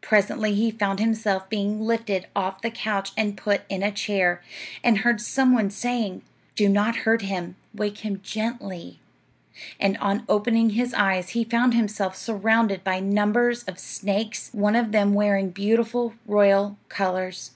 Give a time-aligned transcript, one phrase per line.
[0.00, 4.42] Presently he found himself being lifted off the couch and put in a chair,
[4.82, 6.22] and heard some one saying:
[6.56, 8.98] "Do not hurt him; wake him gently,"
[9.78, 14.90] and on opening his eyes he found himself surrounded by numbers of snakes, one of
[14.90, 17.52] them wearing beautiful royal colors.